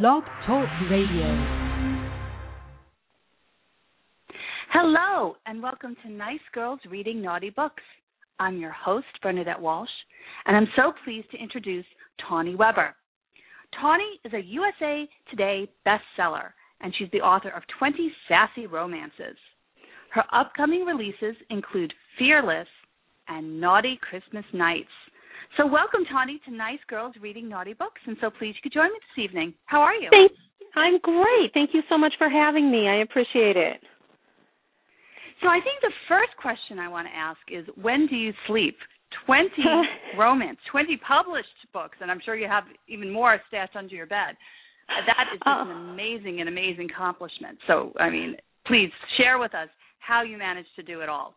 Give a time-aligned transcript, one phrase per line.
[0.00, 1.26] Blog Talk Radio.
[4.72, 7.82] Hello, and welcome to Nice Girls Reading Naughty Books.
[8.40, 9.90] I'm your host, Bernadette Walsh,
[10.46, 11.84] and I'm so pleased to introduce
[12.26, 12.94] Tawny Weber.
[13.78, 19.36] Tawny is a USA Today bestseller, and she's the author of 20 sassy romances.
[20.14, 22.68] Her upcoming releases include Fearless
[23.28, 24.88] and Naughty Christmas Nights.
[25.56, 28.00] So, welcome, Tawny, to Nice Girls Reading Naughty Books.
[28.06, 29.52] And so pleased you could join me this evening.
[29.66, 30.08] How are you?
[30.10, 30.34] Thanks.
[30.74, 31.52] I'm great.
[31.52, 32.88] Thank you so much for having me.
[32.88, 33.76] I appreciate it.
[35.42, 38.76] So, I think the first question I want to ask is when do you sleep?
[39.26, 39.50] 20
[40.18, 44.40] romance, 20 published books, and I'm sure you have even more stashed under your bed.
[44.88, 45.68] Uh, that is just oh.
[45.68, 47.58] an amazing, an amazing accomplishment.
[47.66, 48.88] So, I mean, please
[49.18, 51.34] share with us how you managed to do it all.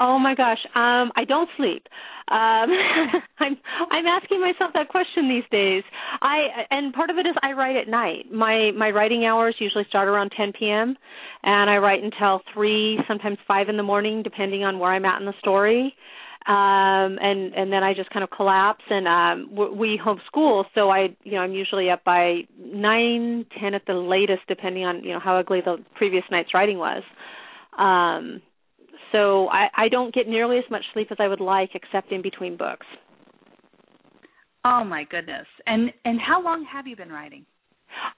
[0.00, 1.86] Oh my gosh, um, I don't sleep.
[2.30, 2.70] Um,
[3.40, 3.56] I'm
[3.90, 5.82] I'm asking myself that question these days.
[6.20, 8.26] I and part of it is I write at night.
[8.32, 10.96] My my writing hours usually start around 10 p.m.
[11.42, 15.20] and I write until three, sometimes five in the morning, depending on where I'm at
[15.20, 15.94] in the story.
[16.46, 18.84] Um, and and then I just kind of collapse.
[18.88, 23.84] And um, we homeschool, so I you know I'm usually up by nine, ten at
[23.86, 27.02] the latest, depending on you know how ugly the previous night's writing was.
[27.76, 28.42] Um,
[29.12, 32.22] so I, I don't get nearly as much sleep as I would like, except in
[32.22, 32.86] between books.
[34.64, 35.46] Oh my goodness!
[35.66, 37.46] And and how long have you been writing?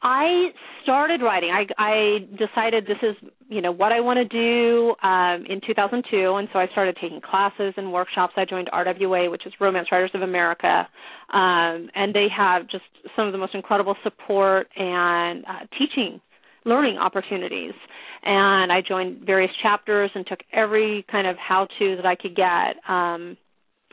[0.03, 0.49] I
[0.83, 1.51] started writing.
[1.51, 3.17] I I decided this is
[3.49, 7.21] you know what I want to do um, in 2002, and so I started taking
[7.21, 8.35] classes and workshops.
[8.37, 10.89] I joined RWA, which is Romance Writers of America,
[11.33, 16.21] um, and they have just some of the most incredible support and uh, teaching,
[16.65, 17.75] learning opportunities
[18.23, 22.37] and I joined various chapters and took every kind of how to that I could
[22.37, 22.77] get.
[22.89, 23.37] Um,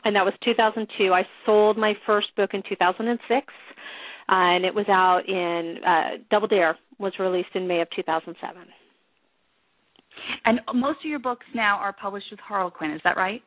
[0.04, 1.12] and that was 2002.
[1.12, 6.46] I sold my first book in 2006, uh, and it was out in uh, Double
[6.46, 8.62] Dare was released in May of 2007.
[10.44, 13.42] And most of your books now are published with Harlequin, is that right?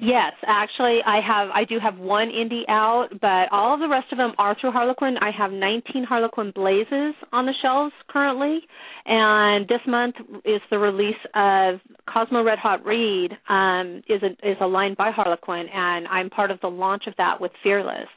[0.00, 1.48] Yes, actually, I have.
[1.54, 4.72] I do have one indie out, but all of the rest of them are through
[4.72, 5.16] Harlequin.
[5.18, 8.60] I have 19 Harlequin Blazes on the shelves currently,
[9.04, 11.80] and this month is the release of
[12.12, 13.32] Cosmo Red Hot Read.
[13.48, 17.14] Um, is a is a line by Harlequin, and I'm part of the launch of
[17.18, 18.08] that with Fearless.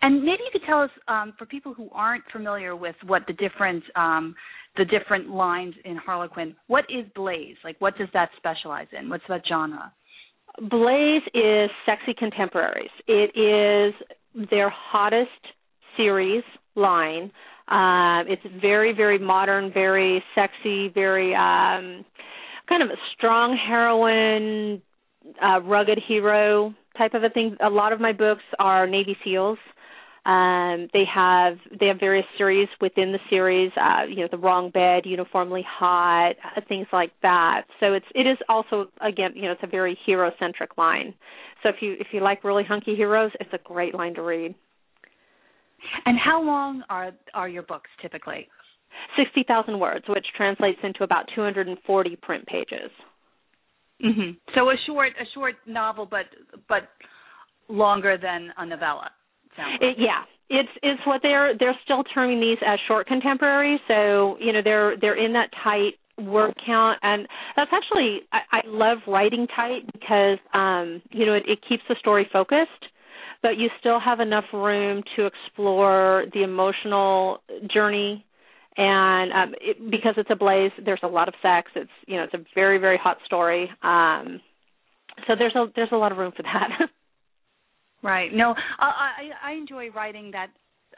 [0.00, 3.32] And maybe you could tell us, um, for people who aren't familiar with what the
[3.34, 4.34] different um,
[4.76, 7.56] the different lines in Harlequin, what is Blaze?
[7.62, 9.10] Like, what does that specialize in?
[9.10, 9.92] What's that genre?
[10.70, 12.90] Blaze is sexy contemporaries.
[13.06, 15.30] It is their hottest
[15.96, 16.42] series
[16.74, 17.30] line.
[17.68, 22.04] Uh, it's very, very modern, very sexy, very um,
[22.68, 24.82] kind of a strong heroine,
[25.42, 27.56] uh, rugged hero type of a thing.
[27.64, 29.58] A lot of my books are Navy SEALs.
[30.24, 34.70] Um, they have they have various series within the series, uh, you know, the wrong
[34.70, 37.62] bed, uniformly hot, uh, things like that.
[37.80, 41.14] So it's it is also again, you know, it's a very hero centric line.
[41.62, 44.54] So if you if you like really hunky heroes, it's a great line to read.
[46.06, 48.46] And how long are are your books typically?
[49.18, 52.92] Sixty thousand words, which translates into about two hundred and forty print pages.
[54.04, 54.30] Mm-hmm.
[54.54, 56.26] So a short a short novel, but
[56.68, 56.88] but
[57.68, 59.10] longer than a novella.
[59.80, 63.80] It, yeah, it's it's what they're they're still terming these as short contemporary.
[63.88, 67.26] So you know they're they're in that tight word count, and
[67.56, 71.96] that's actually I, I love writing tight because um, you know it, it keeps the
[71.98, 72.70] story focused,
[73.42, 77.38] but you still have enough room to explore the emotional
[77.72, 78.24] journey
[78.76, 82.24] and um it, because it's a blaze there's a lot of sex it's you know
[82.24, 84.40] it's a very very hot story um
[85.26, 86.88] so there's a there's a lot of room for that
[88.02, 88.34] Right.
[88.34, 90.48] No, I I I enjoy writing that.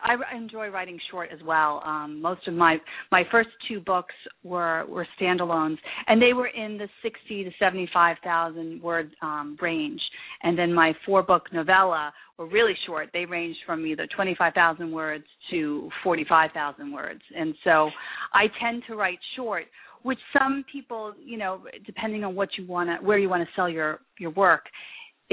[0.02, 1.82] I enjoy writing short as well.
[1.84, 2.78] Um, most of my
[3.12, 7.88] my first two books were were standalones, and they were in the sixty to seventy
[7.92, 10.00] five thousand word um, range.
[10.42, 13.10] And then my four book novella were really short.
[13.12, 17.20] They ranged from either twenty five thousand words to forty five thousand words.
[17.36, 17.90] And so
[18.32, 19.64] I tend to write short,
[20.02, 23.48] which some people, you know, depending on what you want to, where you want to
[23.54, 24.64] sell your your work,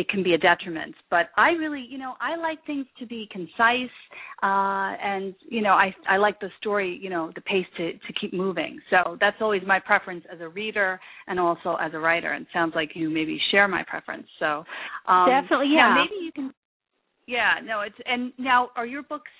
[0.01, 0.95] it can be a detriment.
[1.11, 3.95] But I really, you know, I like things to be concise,
[4.41, 8.13] uh, and you know, I I like the story, you know, the pace to to
[8.19, 8.79] keep moving.
[8.89, 12.33] So that's always my preference as a reader and also as a writer.
[12.33, 14.27] And sounds like you maybe share my preference.
[14.39, 14.63] So
[15.07, 15.95] um, definitely, yeah.
[15.95, 16.03] yeah.
[16.03, 16.53] Maybe you can.
[17.27, 19.31] Yeah, no, it's and now are your books?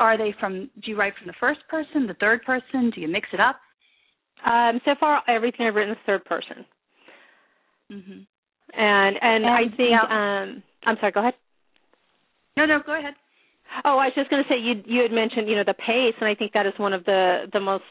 [0.00, 0.68] Are they from?
[0.82, 2.90] Do you write from the first person, the third person?
[2.92, 3.60] Do you mix it up?
[4.44, 6.66] Um, so far, everything I've written is third person.
[7.92, 8.20] Mm-hmm.
[8.72, 11.34] And and, and I think um I'm sorry, go ahead.
[12.56, 13.14] No, no, go ahead.
[13.84, 16.14] Oh, I was just going to say you you had mentioned you know the pace,
[16.20, 17.84] and I think that is one of the the most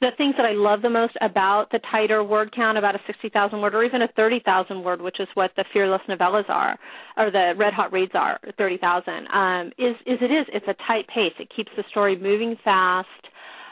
[0.00, 3.60] the things that I love the most about the tighter word count, about a 60,000
[3.60, 6.78] word or even a 30,000 word, which is what the Fearless novellas are,
[7.16, 11.06] or the Red Hot Reads are, 30,000, um, is, is it is, it's a tight
[11.08, 11.32] pace.
[11.40, 13.08] It keeps the story moving fast,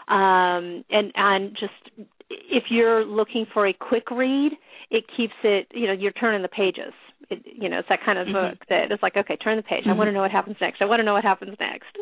[0.08, 4.52] um, and, and just, if you're looking for a quick read,
[4.90, 6.92] it keeps it, you know, you're turning the pages.
[7.30, 8.52] It, you know, it's that kind of mm-hmm.
[8.54, 9.82] book that it's like, okay, turn the page.
[9.82, 9.90] Mm-hmm.
[9.90, 10.82] I want to know what happens next.
[10.82, 11.96] I want to know what happens next.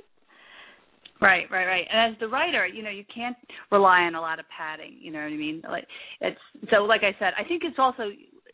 [1.20, 1.86] Right, right, right.
[1.90, 3.36] And as the writer, you know, you can't
[3.70, 4.98] rely on a lot of padding.
[5.00, 5.62] You know what I mean?
[5.68, 5.86] Like
[6.20, 6.38] it's
[6.70, 6.82] so.
[6.82, 8.10] Like I said, I think it's also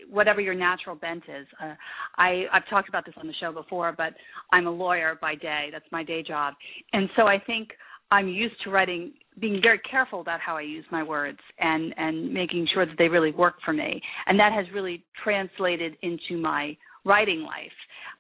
[0.09, 1.47] whatever your natural bent is.
[1.61, 1.75] Uh,
[2.17, 4.13] I I've talked about this on the show before, but
[4.53, 5.71] I'm a lawyer by day.
[5.73, 6.55] That's my day job,
[6.93, 7.71] and so I think
[8.11, 12.33] I'm used to writing, being very careful about how I use my words and and
[12.33, 16.77] making sure that they really work for me, and that has really translated into my
[17.05, 17.73] writing life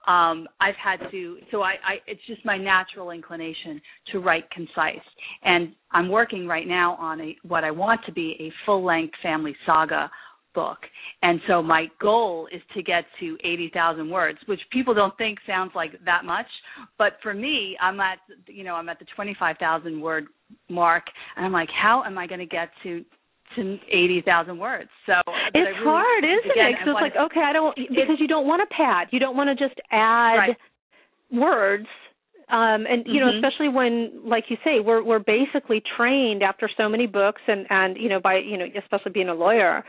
[0.06, 1.36] um, I've had to.
[1.50, 3.80] So I, I, it's just my natural inclination
[4.12, 5.04] to write concise,
[5.44, 9.54] and I'm working right now on a what I want to be a full-length family
[9.66, 10.10] saga
[10.54, 10.78] book.
[11.22, 15.72] And so my goal is to get to 80,000 words, which people don't think sounds
[15.74, 16.46] like that much,
[16.98, 20.26] but for me, I'm at you know, I'm at the 25,000 word
[20.68, 21.04] mark
[21.36, 23.04] and I'm like how am I going to get to
[23.56, 24.90] to eighty thousand words.
[25.06, 26.72] So it's really, hard, isn't again, it?
[26.78, 29.08] Because it's like okay, I don't because you don't want to pad.
[29.10, 30.56] You don't want to just add right.
[31.32, 31.86] words.
[32.50, 33.40] Um, and you mm-hmm.
[33.40, 37.66] know, especially when, like you say, we're we're basically trained after so many books, and
[37.70, 39.84] and you know, by you know, especially being a lawyer,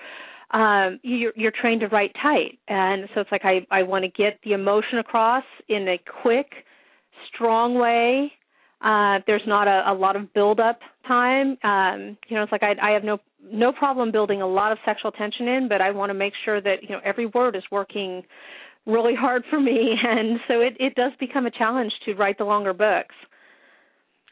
[0.51, 4.11] um, you're you're trained to write tight, and so it's like I I want to
[4.11, 6.51] get the emotion across in a quick,
[7.33, 8.31] strong way
[8.83, 11.57] uh, there's not a, a lot of build up time.
[11.63, 14.77] Um, you know, it's like I, I have no no problem building a lot of
[14.85, 17.63] sexual tension in, but I want to make sure that you know every word is
[17.71, 18.23] working
[18.87, 22.43] really hard for me, and so it it does become a challenge to write the
[22.43, 23.15] longer books.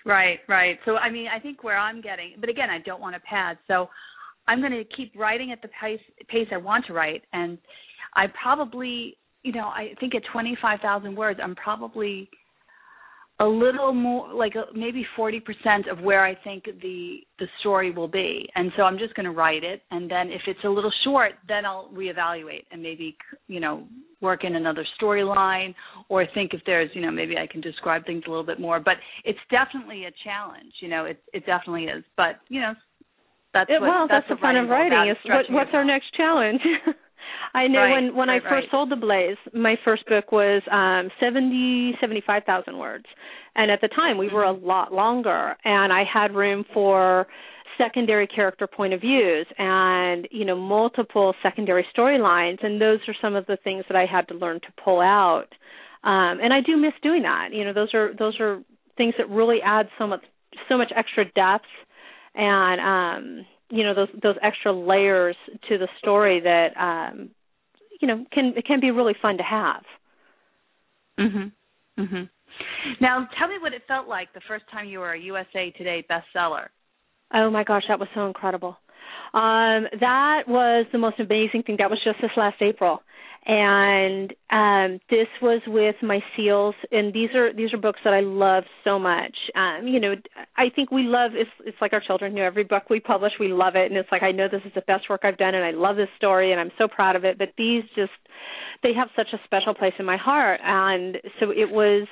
[0.05, 0.79] Right, right.
[0.85, 3.57] So I mean, I think where I'm getting, but again, I don't want to pad,
[3.67, 3.87] so
[4.49, 7.57] I'm going to keep writing at the pace pace I want to write, and
[8.15, 12.27] I probably, you know, I think at 25,000 words, I'm probably
[13.41, 15.39] a little more like uh, maybe 40%
[15.89, 18.49] of where I think the the story will be.
[18.55, 21.33] And so I'm just going to write it and then if it's a little short,
[21.47, 23.15] then I'll reevaluate and maybe
[23.47, 23.83] you know
[24.19, 25.73] work in another storyline
[26.09, 28.81] or think if there's, you know, maybe I can describe things a little bit more,
[28.81, 32.03] but it's definitely a challenge, you know, it it definitely is.
[32.17, 32.73] But, you know,
[33.53, 36.13] that's it, what, well, that's, that's the fun of writing is what, what's our next
[36.15, 36.61] challenge.
[37.53, 38.71] I know right, when when right, I first right.
[38.71, 43.05] sold the Blaze, my first book was um seventy seventy five thousand words,
[43.55, 44.65] and at the time we were a Mm-hmm.
[44.65, 47.27] lot longer, and I had room for
[47.77, 53.35] secondary character point of views and you know multiple secondary storylines, and those are some
[53.35, 55.47] of the things that I had to learn to pull out.
[56.03, 57.49] Um, and I do miss doing that.
[57.51, 58.61] You know, those are those are
[58.97, 60.23] things that really add so much
[60.67, 61.65] so much extra depth
[62.35, 65.35] and um you know those those extra layers
[65.67, 67.29] to the story that um
[68.01, 69.83] you know can can be really fun to have.
[71.19, 71.51] Mhm
[71.97, 72.29] mhm
[72.99, 76.05] now tell me what it felt like the first time you were a USA Today
[76.09, 76.67] bestseller.
[77.33, 78.77] Oh my gosh that was so incredible.
[79.33, 81.77] Um that was the most amazing thing.
[81.77, 83.01] That was just this last april
[83.45, 88.19] and um this was with my seals and these are these are books that I
[88.19, 89.35] love so much.
[89.55, 90.15] Um you know
[90.57, 93.33] I think we love it's it's like our children you know every book we publish
[93.39, 93.89] we love it.
[93.89, 95.95] And it's like I know this is the best work I've done and I love
[95.95, 97.37] this story and I'm so proud of it.
[97.37, 98.11] But these just
[98.83, 100.59] they have such a special place in my heart.
[100.63, 102.07] And so it was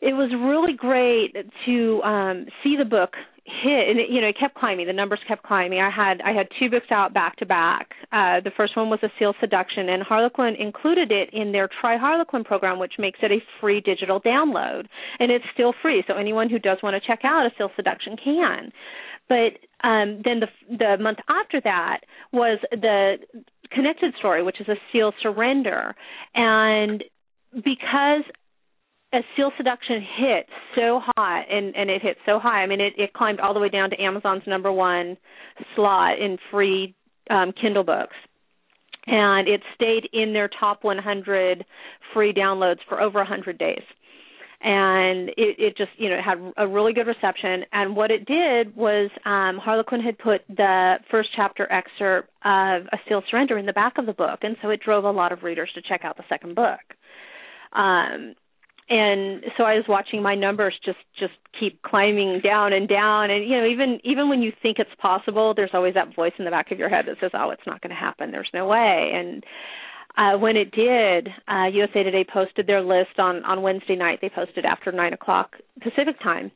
[0.00, 1.34] it was really great
[1.66, 3.12] to um see the book
[3.44, 4.86] hit and it, you know it kept climbing.
[4.86, 5.78] The numbers kept climbing.
[5.78, 7.90] I had i had two books out back to back.
[8.10, 11.98] Uh the first one was a seal seduction and harlequin included it in their try
[11.98, 14.86] harlequin program which makes it a free digital download
[15.18, 18.16] and it's still free so anyone who does want to check out a seal seduction
[18.16, 18.72] can.
[19.28, 22.00] But um then the the month after that
[22.32, 23.16] was the
[23.70, 25.94] connected story which is a seal surrender
[26.34, 27.04] and
[27.52, 28.24] because
[29.14, 32.62] as Seal Seduction hit so hot, and and it hit so high.
[32.62, 35.16] I mean, it it climbed all the way down to Amazon's number one
[35.76, 36.94] slot in free
[37.30, 38.16] um, Kindle books,
[39.06, 41.64] and it stayed in their top 100
[42.12, 43.82] free downloads for over 100 days.
[44.66, 47.64] And it, it just, you know, it had a really good reception.
[47.70, 52.96] And what it did was um, Harlequin had put the first chapter excerpt of A
[53.06, 55.42] Seal Surrender in the back of the book, and so it drove a lot of
[55.42, 56.80] readers to check out the second book.
[57.74, 58.36] Um,
[58.88, 63.30] and so I was watching my numbers just just keep climbing down and down.
[63.30, 66.44] And you know even even when you think it's possible there's always that voice in
[66.44, 68.30] the back of your head that says oh it's not going to happen.
[68.30, 69.12] There's no way.
[69.14, 69.44] And
[70.16, 74.18] uh, when it did, uh, USA Today posted their list on on Wednesday night.
[74.20, 76.52] They posted after nine o'clock Pacific time,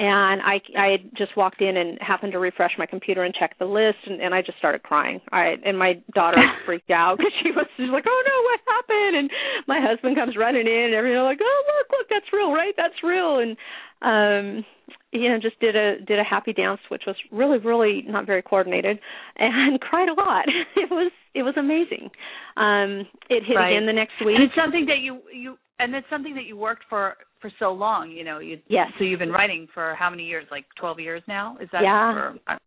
[0.00, 3.58] and I I had just walked in and happened to refresh my computer and check
[3.58, 5.20] the list, and, and I just started crying.
[5.30, 9.16] I and my daughter freaked out because she was she's like, oh no, what happened?
[9.20, 9.30] And
[9.68, 12.72] my husband comes running in, and everyone like, oh look, look, that's real, right?
[12.78, 13.58] That's real, and
[14.02, 14.64] um
[15.12, 18.42] you know just did a did a happy dance which was really really not very
[18.42, 18.98] coordinated
[19.36, 20.44] and cried a lot.
[20.76, 22.10] It was it was amazing.
[22.56, 23.72] Um it hit right.
[23.72, 24.36] again the next week.
[24.36, 27.72] And it's something that you you and it's something that you worked for for so
[27.72, 28.88] long you know you yes.
[28.98, 30.46] so you've been writing for how many years?
[30.50, 31.56] Like 12 years now?
[31.60, 32.12] Is that yeah.
[32.12, 32.58] for,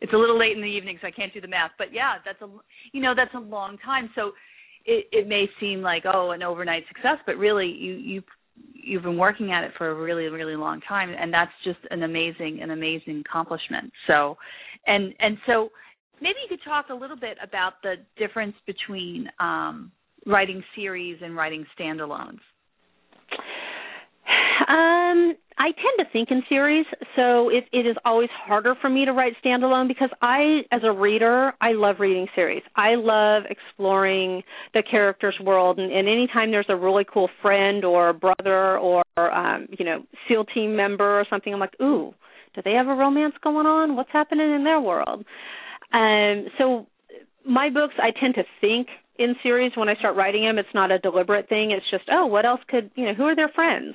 [0.00, 2.14] it's a little late in the evening so i can't do the math but yeah
[2.24, 2.48] that's a
[2.92, 4.10] you know that's a long time.
[4.14, 4.32] So
[4.86, 8.22] it it may seem like oh an overnight success but really you you
[8.56, 12.02] you've been working at it for a really really long time and that's just an
[12.02, 13.92] amazing an amazing accomplishment.
[14.06, 14.36] So
[14.86, 15.70] and and so
[16.20, 19.90] maybe you could talk a little bit about the difference between um,
[20.26, 22.38] writing series and writing standalones
[24.68, 29.04] um, I tend to think in series, so it, it is always harder for me
[29.04, 32.62] to write standalone because I, as a reader, I love reading series.
[32.74, 34.42] I love exploring
[34.74, 39.68] the character's world, and, and anytime there's a really cool friend or brother or um,
[39.78, 42.12] you know SEAL team member or something, I'm like, ooh,
[42.54, 43.96] do they have a romance going on?
[43.96, 45.24] What's happening in their world?
[45.92, 46.86] Um, so
[47.46, 50.58] my books, I tend to think in series when I start writing them.
[50.58, 51.70] It's not a deliberate thing.
[51.70, 53.14] It's just, oh, what else could you know?
[53.14, 53.94] Who are their friends?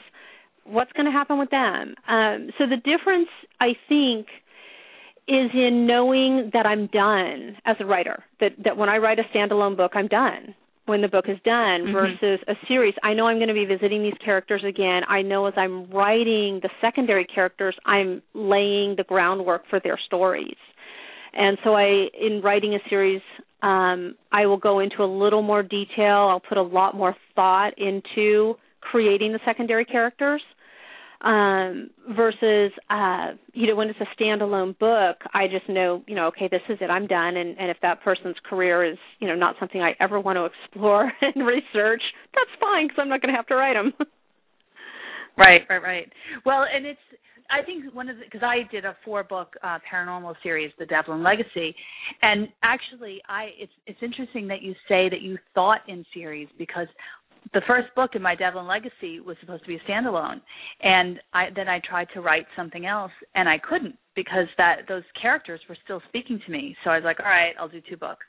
[0.69, 1.95] What's going to happen with them.
[2.07, 4.27] Um, so the difference, I think,
[5.27, 8.23] is in knowing that I'm done as a writer.
[8.39, 11.81] That that when I write a standalone book, I'm done when the book is done
[11.81, 11.93] mm-hmm.
[11.93, 12.95] versus a series.
[13.03, 15.03] I know I'm going to be visiting these characters again.
[15.07, 20.57] I know as I'm writing the secondary characters, I'm laying the groundwork for their stories.
[21.33, 23.21] And so I in writing a series
[23.61, 26.27] um, I will go into a little more detail.
[26.29, 30.41] I'll put a lot more thought into creating the secondary characters
[31.21, 36.27] um versus uh you know when it's a standalone book i just know you know
[36.27, 37.35] okay this is it i'm done.
[37.35, 40.45] And and if that person's career is you know not something i ever want to
[40.45, 42.01] explore and research
[42.33, 43.93] that's fine because i'm not going to have to write them
[45.37, 46.13] right right right.
[46.45, 46.99] Well and it's
[47.49, 50.85] I think one of the because I did a four book uh, paranormal series, The
[50.85, 51.75] Devlin Legacy,
[52.21, 56.87] and actually I it's it's interesting that you say that you thought in series because
[57.53, 60.41] the first book in my Devlin Legacy was supposed to be a standalone,
[60.81, 65.03] and I then I tried to write something else, and I couldn't because that those
[65.19, 66.75] characters were still speaking to me.
[66.83, 68.25] So I was like, all right, I'll do two books.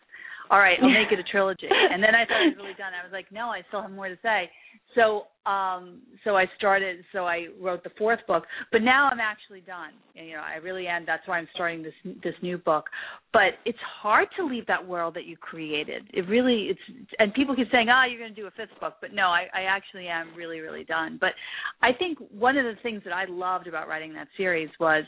[0.50, 1.68] All right, I'll make it a trilogy.
[1.70, 2.92] And then I thought I was really done.
[2.92, 4.50] I was like, no, I still have more to say.
[4.96, 9.60] So um so I started so I wrote the fourth book, but now I'm actually
[9.60, 9.92] done.
[10.16, 11.04] And, you know, I really am.
[11.06, 12.86] That's why I'm starting this this new book.
[13.32, 16.10] But it's hard to leave that world that you created.
[16.12, 18.78] It really it's and people keep saying, "Ah, oh, you're going to do a fifth
[18.80, 21.16] book." But no, I I actually am really really done.
[21.20, 21.30] But
[21.80, 25.04] I think one of the things that I loved about writing that series was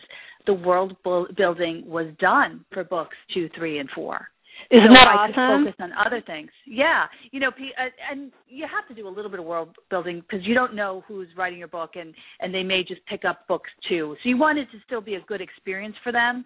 [0.47, 0.97] the world
[1.37, 4.29] building was done for books 2, 3 and 4
[4.71, 5.65] isn't so that I awesome?
[5.65, 6.51] Could focus on other things.
[6.67, 10.21] Yeah, you know, uh, and you have to do a little bit of world building
[10.21, 13.47] because you don't know who's writing your book, and and they may just pick up
[13.49, 14.17] books too.
[14.23, 16.45] So you want it to still be a good experience for them,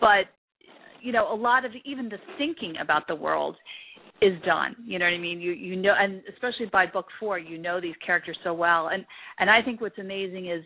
[0.00, 0.26] but
[1.00, 3.56] you know, a lot of even the thinking about the world
[4.20, 4.74] is done.
[4.84, 5.40] You know what I mean?
[5.40, 9.04] You you know, and especially by book four, you know these characters so well, and
[9.38, 10.64] and I think what's amazing is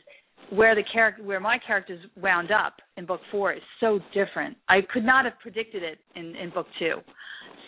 [0.51, 4.57] where the character where my characters wound up in book four is so different.
[4.69, 6.97] I could not have predicted it in in book two.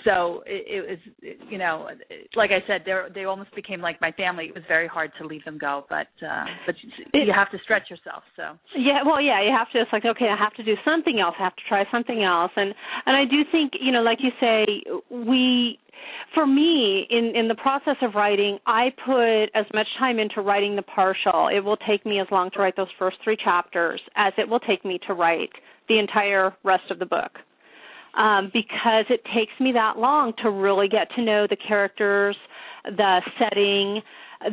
[0.04, 1.88] So it, it was, you know,
[2.36, 4.46] like I said, they they almost became like my family.
[4.46, 6.74] It was very hard to leave them go, but uh, but
[7.14, 8.22] you have to stretch yourself.
[8.36, 9.80] So yeah, well, yeah, you have to.
[9.80, 11.34] It's like okay, I have to do something else.
[11.40, 12.74] I have to try something else, and
[13.06, 15.78] and I do think you know, like you say, we
[16.34, 20.76] for me in in the process of writing i put as much time into writing
[20.76, 24.32] the partial it will take me as long to write those first three chapters as
[24.36, 25.50] it will take me to write
[25.88, 27.38] the entire rest of the book
[28.16, 32.36] um, because it takes me that long to really get to know the characters
[32.84, 34.02] the setting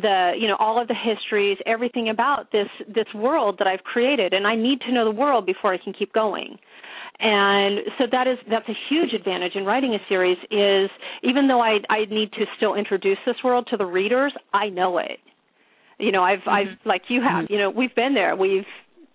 [0.01, 4.33] the you know all of the histories everything about this this world that i've created
[4.33, 6.57] and i need to know the world before i can keep going
[7.21, 10.89] and so that is that's a huge advantage in writing a series is
[11.21, 14.97] even though I I need to still introduce this world to the readers, I know
[14.97, 15.19] it.
[15.99, 16.49] You know, I've mm-hmm.
[16.49, 17.53] I've like you have, mm-hmm.
[17.53, 18.35] you know, we've been there.
[18.35, 18.65] We've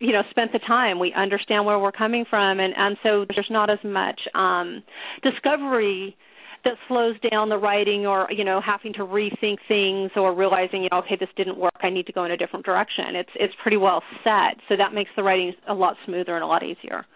[0.01, 0.99] you know spent the time.
[0.99, 4.83] We understand where we're coming from and and so there's not as much um
[5.23, 6.17] discovery
[6.65, 10.89] that slows down the writing or you know having to rethink things or realizing you
[10.91, 13.15] know okay this didn't work i need to go in a different direction.
[13.15, 14.57] It's it's pretty well set.
[14.69, 17.07] So that makes the writing a lot smoother and a lot easier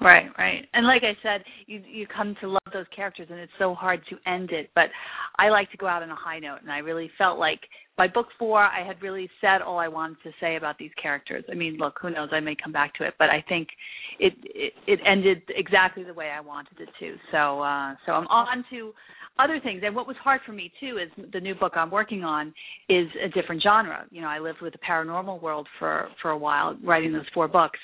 [0.00, 0.66] Right, right.
[0.74, 4.00] And like I said, you you come to love those characters and it's so hard
[4.10, 4.68] to end it.
[4.74, 4.86] But
[5.38, 7.60] I like to go out on a high note, and I really felt like
[7.96, 11.44] by book four, I had really said all I wanted to say about these characters.
[11.50, 12.28] I mean, look, who knows?
[12.32, 13.68] I may come back to it, but I think
[14.18, 17.16] it it, it ended exactly the way I wanted it to.
[17.32, 18.92] So uh, so I'm on to
[19.38, 19.82] other things.
[19.84, 22.52] And what was hard for me too is the new book I'm working on
[22.88, 24.04] is a different genre.
[24.10, 27.48] You know, I lived with the paranormal world for for a while, writing those four
[27.48, 27.78] books,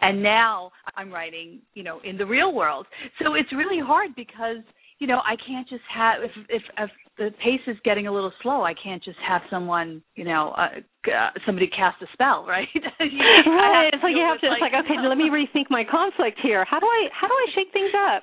[0.00, 2.86] and now I'm writing, you know, in the real world.
[3.22, 4.58] So it's really hard because
[4.98, 8.32] you know I can't just have if if, if the pace is getting a little
[8.42, 10.78] slow, I can't just have someone, you know, uh,
[11.10, 12.68] uh, somebody cast a spell, right?
[12.74, 13.90] right.
[13.92, 14.46] It's like you have to.
[14.46, 16.64] It's like, like okay, let me rethink my conflict here.
[16.64, 18.22] How do I how do I shake things up?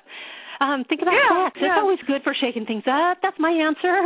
[0.60, 1.58] Um, think about yeah, sex.
[1.60, 1.66] Yeah.
[1.66, 3.18] It's always good for shaking things up.
[3.22, 3.96] That's my answer.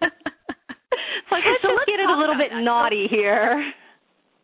[0.02, 2.64] it's like let's so just let's get it a little bit that.
[2.64, 3.60] naughty here.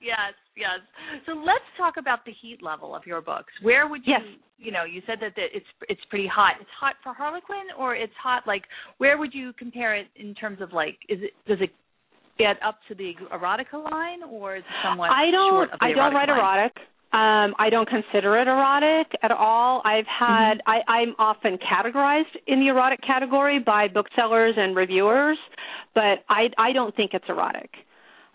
[0.00, 0.78] Yes, yes.
[1.26, 3.52] So let's talk about the heat level of your books.
[3.62, 4.22] Where would you, yes.
[4.58, 6.54] you know, you said that it's it's pretty hot.
[6.60, 8.62] It's hot for Harlequin, or it's hot like
[8.98, 11.70] where would you compare it in terms of like is it does it
[12.38, 15.86] get up to the erotica line, or is it somewhat I don't short of the
[15.86, 16.38] I don't write line?
[16.38, 16.72] erotic.
[17.10, 19.80] Um, I don't consider it erotic at all.
[19.82, 20.70] I've had mm-hmm.
[20.70, 25.38] I, I'm often categorized in the erotic category by booksellers and reviewers,
[25.94, 27.70] but I I don't think it's erotic.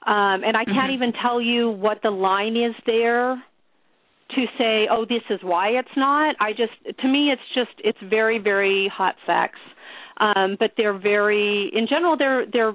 [0.07, 0.93] Um, and I can't mm-hmm.
[0.93, 3.35] even tell you what the line is there
[4.31, 6.35] to say, oh, this is why it's not.
[6.39, 9.53] I just to me it's just it's very very hot sex.
[10.17, 12.73] Um, but they're very in general they're they're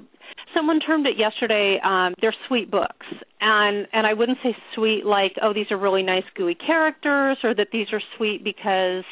[0.53, 3.05] someone termed it yesterday um they're sweet books.
[3.41, 7.53] And and i wouldn't say sweet like oh these are really nice gooey characters or
[7.55, 9.03] that these are sweet because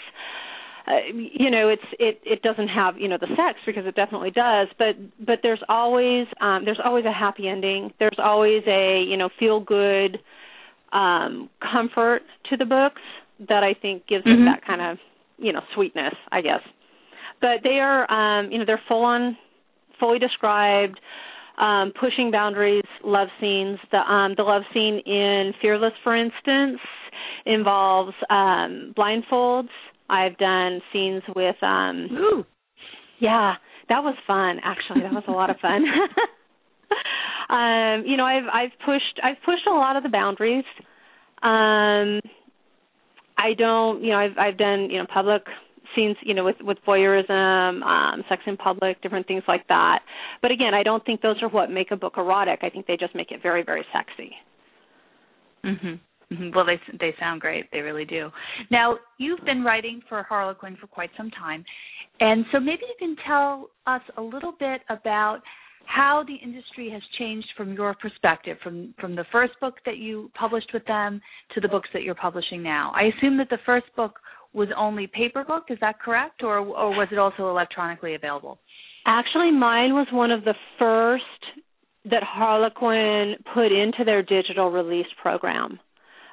[0.87, 4.31] uh, you know it's it it doesn't have you know the sex because it definitely
[4.31, 4.67] does.
[4.77, 7.91] But but there's always um there's always a happy ending.
[7.99, 10.19] There's always a you know feel good
[10.93, 13.01] um comfort to the books
[13.49, 14.43] that i think gives mm-hmm.
[14.43, 14.97] it that kind of
[15.37, 16.61] you know sweetness i guess.
[17.41, 19.37] But they are um you know they're full on
[19.99, 20.99] fully described
[21.57, 23.79] um, pushing boundaries love scenes.
[23.91, 26.79] The um, the love scene in Fearless, for instance,
[27.45, 29.69] involves um, blindfolds.
[30.09, 32.45] I've done scenes with um Ooh.
[33.19, 33.55] yeah,
[33.89, 35.01] that was fun actually.
[35.01, 35.83] That was a lot of fun.
[37.49, 40.65] um, you know, I've I've pushed I've pushed a lot of the boundaries.
[41.43, 42.21] Um
[43.39, 45.43] I don't, you know, I've I've done, you know, public
[45.95, 49.99] scenes, you know, with with voyeurism, um, sex in public, different things like that.
[50.41, 52.59] But again, I don't think those are what make a book erotic.
[52.63, 54.35] I think they just make it very, very sexy.
[55.63, 55.99] Mhm.
[56.53, 57.71] Well, they they sound great.
[57.71, 58.31] They really do.
[58.69, 61.63] Now, you've been writing for Harlequin for quite some time,
[62.19, 65.41] and so maybe you can tell us a little bit about
[65.85, 70.29] how the industry has changed from your perspective, from from the first book that you
[70.37, 71.21] published with them
[71.53, 72.91] to the books that you're publishing now.
[72.93, 74.19] I assume that the first book
[74.53, 75.65] was only paper book.
[75.69, 78.59] Is that correct, or or was it also electronically available?
[79.05, 81.23] Actually, mine was one of the first
[82.05, 85.79] that Harlequin put into their digital release program.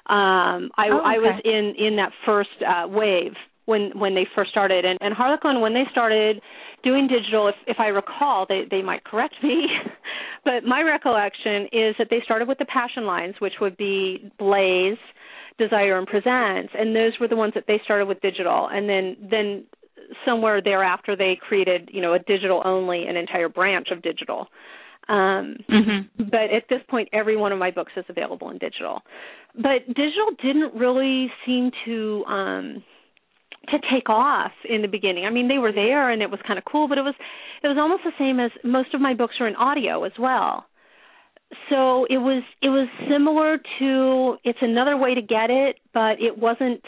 [0.06, 1.06] Um, I, oh, okay.
[1.06, 3.32] I was in in that first uh, wave
[3.64, 6.40] when when they first started, and, and Harlequin when they started
[6.82, 9.66] doing digital, if if I recall, they they might correct me,
[10.44, 14.98] but my recollection is that they started with the passion lines, which would be Blaze,
[15.58, 19.16] Desire and Presents, and those were the ones that they started with digital, and then
[19.30, 19.64] then
[20.24, 24.48] somewhere thereafter they created you know a digital only an entire branch of digital.
[25.08, 26.24] Um, mm-hmm.
[26.30, 29.02] But at this point, every one of my books is available in digital.
[29.54, 32.82] But digital didn't really seem to um,
[33.70, 35.24] to take off in the beginning.
[35.26, 37.14] I mean, they were there and it was kind of cool, but it was
[37.62, 40.66] it was almost the same as most of my books are in audio as well
[41.68, 46.38] so it was it was similar to it's another way to get it, but it
[46.38, 46.82] wasn't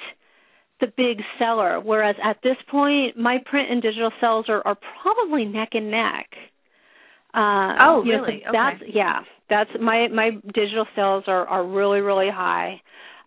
[0.80, 1.80] the big seller.
[1.80, 6.28] Whereas at this point, my print and digital sales are, are probably neck and neck.
[7.34, 8.42] Uh, oh, you know, really?
[8.44, 8.92] so that's okay.
[8.94, 9.20] yeah.
[9.48, 12.80] That's my my digital sales are are really really high.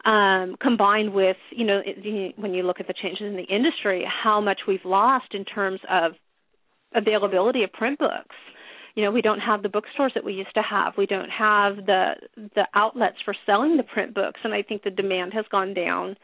[0.06, 4.06] Um, combined with you know it, when you look at the changes in the industry,
[4.24, 6.14] how much we've lost in terms of
[6.96, 8.36] availability of print books
[8.96, 10.94] you know we don't have the bookstores that we used to have.
[10.98, 12.14] We don't have the
[12.56, 16.16] the outlets for selling the print books and i think the demand has gone down.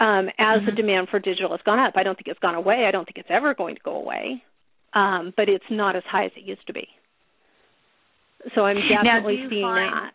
[0.00, 0.66] Um as mm-hmm.
[0.66, 2.84] the demand for digital has gone up i don't think it's gone away.
[2.86, 4.42] I don't think it's ever going to go away.
[4.94, 6.88] Um but it's not as high as it used to be.
[8.54, 10.12] So i'm definitely seeing find, that.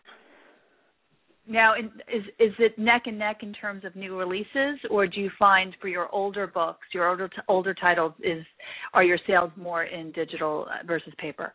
[1.48, 5.30] Now is is it neck and neck in terms of new releases or do you
[5.36, 8.44] find for your older books your older older titles is
[8.94, 11.52] are your sales more in digital versus paper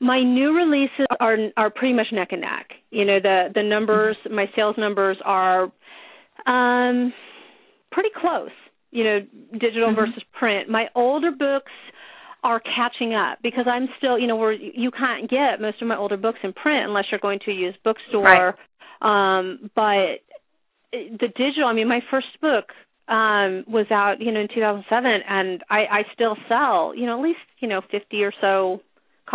[0.00, 2.70] my new releases are are pretty much neck and neck.
[2.90, 5.70] You know, the the numbers, my sales numbers are
[6.46, 7.12] um
[7.90, 8.50] pretty close.
[8.94, 9.20] you know,
[9.58, 9.94] digital Mhm.
[9.94, 10.68] versus print.
[10.68, 11.72] My older books
[12.44, 15.96] are catching up because I'm still, you know, where you can't get most of my
[15.96, 18.54] older books in print unless you're going to a used bookstore.
[19.00, 20.20] Um, but
[20.92, 22.72] the digital, I mean, my first book
[23.08, 27.22] um was out, you know, in 2007 and I I still sell, you know, at
[27.22, 28.80] least, you know, 50 or so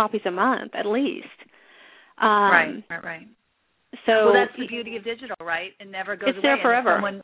[0.00, 1.38] copies a month at least.
[2.20, 3.26] Um right, right, right.
[4.06, 5.72] So well, that's the beauty of digital, right?
[5.80, 6.42] It never goes It's away.
[6.54, 6.94] there forever.
[6.96, 7.22] Someone,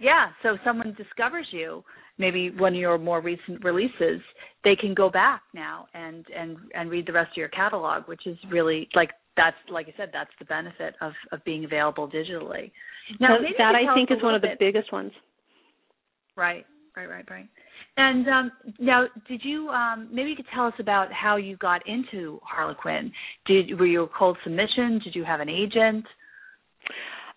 [0.00, 1.82] yeah, so if someone discovers you,
[2.18, 4.20] maybe one of your more recent releases,
[4.64, 8.24] they can go back now and and and read the rest of your catalog, which
[8.26, 12.70] is really like that's like I said, that's the benefit of of being available digitally.
[13.20, 15.12] Now, that, that I think is one of the bit- biggest ones.
[16.36, 16.64] Right,
[16.96, 17.48] right, right, right.
[18.00, 21.82] And um, now, did you um, maybe you could tell us about how you got
[21.88, 23.10] into Harlequin?
[23.44, 25.00] Did were you a cold submission?
[25.02, 26.06] Did you have an agent?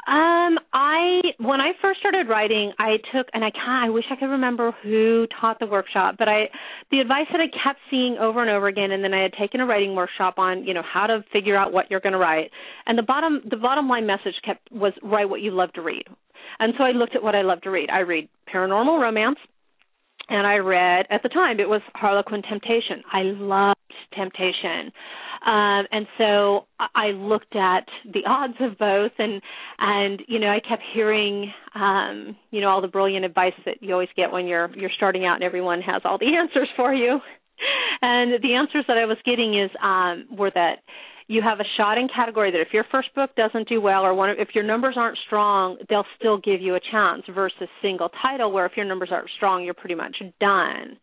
[0.07, 4.15] Um, I when I first started writing, I took and I can I wish I
[4.15, 6.43] could remember who taught the workshop, but I
[6.91, 9.61] the advice that I kept seeing over and over again, and then I had taken
[9.61, 12.51] a writing workshop on you know how to figure out what you're going to write,
[12.85, 16.05] and the bottom the bottom line message kept was write what you love to read,
[16.59, 17.89] and so I looked at what I love to read.
[17.89, 19.37] I read paranormal romance,
[20.31, 23.03] and I read at the time it was Harlequin Temptation.
[23.11, 23.77] I loved
[24.15, 24.91] Temptation.
[25.45, 29.41] Um, and so I looked at the odds of both, and
[29.79, 33.93] and you know I kept hearing um, you know all the brilliant advice that you
[33.93, 37.19] always get when you're you're starting out, and everyone has all the answers for you.
[38.01, 40.79] And the answers that I was getting is um, were that
[41.31, 44.13] you have a shot in category that if your first book doesn't do well or
[44.13, 48.09] one of, if your numbers aren't strong, they'll still give you a chance versus single
[48.21, 50.97] title where if your numbers aren't strong, you're pretty much done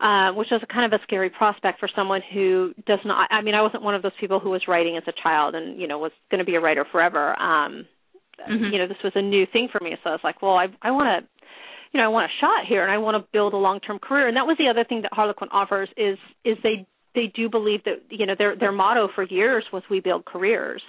[0.00, 3.28] uh, which is kind of a scary prospect for someone who does not.
[3.32, 5.80] I mean, I wasn't one of those people who was writing as a child and
[5.80, 7.40] you know was going to be a writer forever.
[7.40, 7.86] Um,
[8.48, 8.72] Mhm.
[8.72, 10.68] You know, this was a new thing for me, so I was like, well, I
[10.80, 11.28] I want to.
[11.92, 14.28] You know, I want a shot here, and I want to build a long-term career.
[14.28, 17.84] And that was the other thing that Harlequin offers is is they they do believe
[17.84, 20.82] that you know their their motto for years was we build careers,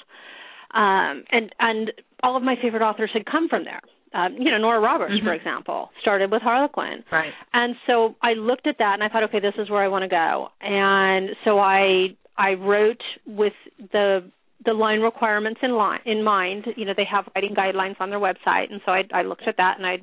[0.74, 1.92] um, and and
[2.24, 3.82] all of my favorite authors had come from there.
[4.14, 5.36] Um, you know, Nora Roberts, for Mhm.
[5.36, 7.04] example, started with Harlequin.
[7.12, 7.32] Right.
[7.54, 10.02] And so I looked at that and I thought, okay, this is where I want
[10.02, 10.50] to go.
[10.62, 13.54] And so I I wrote with
[13.92, 14.24] the
[14.66, 16.66] the line requirements in line in mind.
[16.76, 19.58] You know, they have writing guidelines on their website, and so I, I looked at
[19.58, 20.00] that and I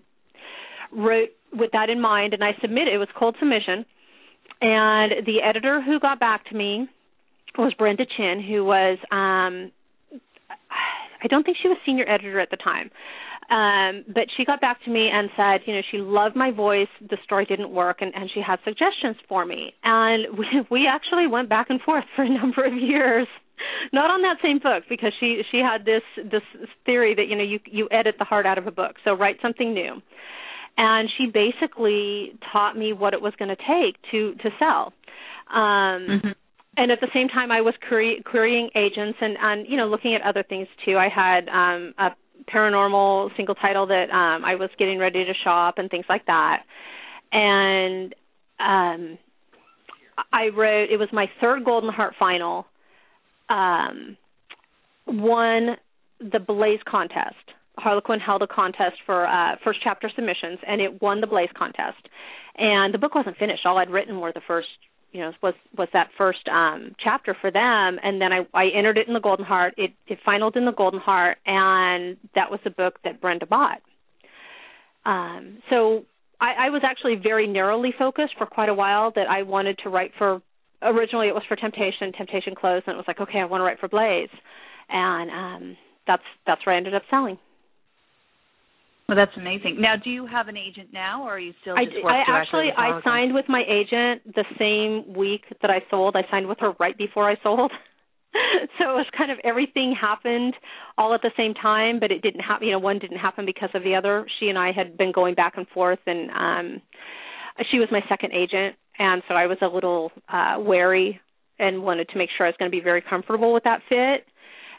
[0.92, 2.94] wrote with that in mind, and I submitted.
[2.94, 3.85] It was cold submission,
[4.61, 6.88] and the editor who got back to me
[7.59, 9.73] was Brenda Chin, who was um
[11.23, 12.90] I don't think she was senior editor at the time.
[13.49, 16.88] Um, but she got back to me and said, you know, she loved my voice.
[17.01, 19.73] The story didn't work, and, and she had suggestions for me.
[19.85, 23.29] And we, we actually went back and forth for a number of years,
[23.92, 26.42] not on that same book because she she had this this
[26.85, 29.37] theory that you know you you edit the heart out of a book, so write
[29.40, 30.03] something new.
[30.79, 34.93] And she basically taught me what it was going to take to to sell.
[35.49, 36.35] Um, Mhm.
[36.77, 40.15] and at the same time I was query, querying agents and and you know looking
[40.15, 40.99] at other things too.
[40.99, 42.15] I had um a
[42.51, 46.65] paranormal single title that um I was getting ready to shop and things like that.
[47.33, 48.15] And
[48.59, 49.19] um
[50.33, 52.67] I wrote it was my third Golden Heart final.
[53.49, 54.17] Um
[55.07, 55.77] won
[56.21, 57.53] the Blaze contest.
[57.79, 62.09] Harlequin held a contest for uh first chapter submissions and it won the Blaze contest.
[62.57, 63.67] And the book wasn't finished.
[63.67, 64.69] All I'd written were the first
[65.12, 67.99] you know was was that first um chapter for them.
[68.03, 69.75] And then I I entered it in the Golden Heart.
[69.77, 73.83] It it finaled in the Golden Heart and that was the book that Brenda bought.
[75.05, 76.05] Um so
[76.41, 79.91] I I was actually very narrowly focused for quite a while that I wanted to
[79.91, 80.41] write for
[80.81, 83.65] originally it was for Temptation Temptation closed and it was like okay I want to
[83.65, 84.31] write for Blaze.
[84.89, 87.39] And um that's that's where I ended up selling
[89.09, 89.77] Well, that's amazing.
[89.81, 93.01] Now, do you have an agent now, or are you still I, I actually I
[93.05, 96.16] signed with my agent the same week that I sold.
[96.16, 97.71] I signed with her right before I sold.
[98.79, 100.55] so it was kind of everything happened
[100.99, 102.66] all at the same time, but it didn't happen.
[102.66, 104.27] You know, one didn't happen because of the other.
[104.40, 106.83] She and I had been going back and forth, and um
[107.71, 111.21] she was my second agent, and so I was a little uh wary
[111.61, 114.27] and wanted to make sure I was going to be very comfortable with that fit.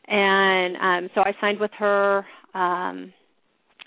[0.06, 2.26] And um so I signed with her.
[2.54, 3.14] Um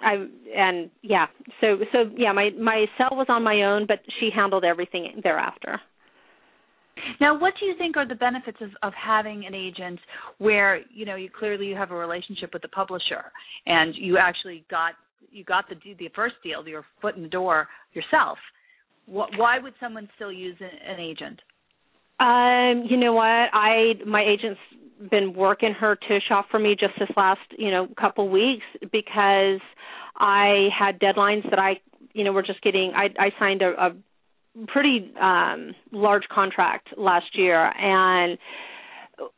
[0.02, 1.26] I and yeah,
[1.60, 5.80] so so yeah, my my cell was on my own, but she handled everything thereafter.
[7.20, 10.00] Now, what do you think are the benefits of, of having an agent
[10.38, 13.32] where you know you clearly you have a relationship with the publisher
[13.66, 14.94] and you actually got
[15.30, 18.38] you got the the first deal, your foot in the door yourself?
[19.06, 21.40] What, why would someone still use an, an agent?
[22.20, 23.24] Um, you know what?
[23.24, 24.60] I my agent's
[25.10, 29.60] been working her to shop for me just this last, you know, couple weeks because
[30.16, 31.80] I had deadlines that I
[32.12, 37.38] you know we're just getting I I signed a, a pretty um large contract last
[37.38, 37.72] year.
[37.78, 38.38] And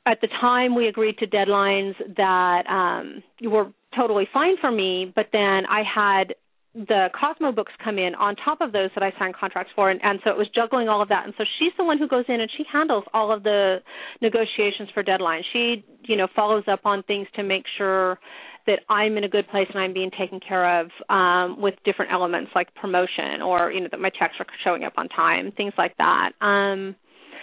[0.07, 5.27] at the time we agreed to deadlines that um were totally fine for me but
[5.33, 6.35] then I had
[6.75, 10.01] the Cosmo books come in on top of those that I signed contracts for, and,
[10.03, 11.25] and so it was juggling all of that.
[11.25, 13.79] And so she's the one who goes in and she handles all of the
[14.23, 15.43] negotiations for deadlines.
[15.53, 18.19] She, you know, follows up on things to make sure
[18.67, 22.13] that I'm in a good place and I'm being taken care of um, with different
[22.13, 25.75] elements like promotion or you know that my checks are showing up on time, things
[25.77, 26.31] like that.
[26.41, 26.95] Um,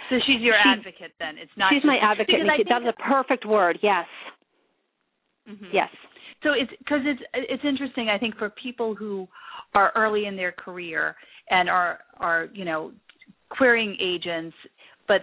[0.10, 1.38] so she's your she, advocate then.
[1.38, 1.72] It's not.
[1.74, 2.36] She's my advocate.
[2.68, 3.80] That's a perfect word.
[3.84, 4.06] Yes.
[5.48, 5.66] Mm-hmm.
[5.74, 5.90] Yes.
[6.44, 8.10] So it's because it's it's interesting.
[8.10, 9.28] I think for people who
[9.74, 11.16] are early in their career
[11.50, 12.92] and are are you know
[13.50, 14.56] querying agents,
[15.08, 15.22] but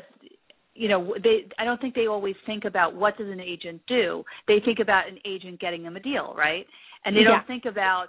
[0.77, 4.23] you know they i don't think they always think about what does an agent do
[4.47, 6.67] they think about an agent getting them a deal right
[7.05, 8.09] and they don't think about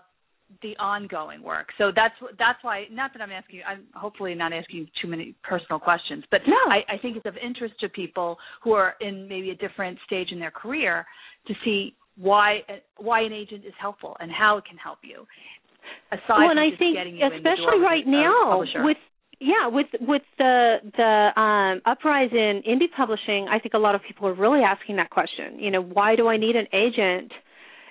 [0.62, 4.88] the ongoing work so that's that's why not that i'm asking i'm hopefully not asking
[5.02, 6.56] too many personal questions but no.
[6.70, 10.30] I, I think it's of interest to people who are in maybe a different stage
[10.32, 11.06] in their career
[11.48, 12.60] to see why
[12.98, 15.26] why an agent is helpful and how it can help you
[16.12, 18.98] aside well, and I just think getting you especially right now with
[19.40, 24.02] yeah with with the the um uprise in indie publishing i think a lot of
[24.08, 25.60] people are really asking that question.
[25.60, 27.32] You know why do i need an agent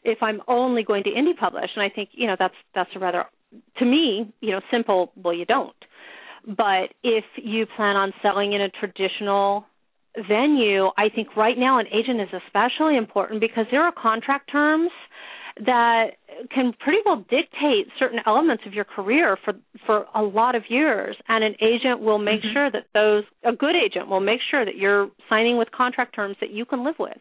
[0.04, 1.70] if i'm only going to indie publish?
[1.76, 3.24] And i think you know that's that's a rather
[3.78, 5.76] to me you know simple well you don't.
[6.46, 9.66] But if you plan on selling in a traditional
[10.28, 14.90] venue i think right now an agent is especially important because there are contract terms
[15.64, 16.12] that
[16.54, 19.54] can pretty well dictate certain elements of your career for
[19.86, 22.52] for a lot of years and an agent will make mm-hmm.
[22.52, 26.36] sure that those a good agent will make sure that you're signing with contract terms
[26.40, 27.18] that you can live with